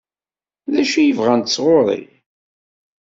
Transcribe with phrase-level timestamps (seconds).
[0.73, 2.01] D acu i bɣant sɣur-i?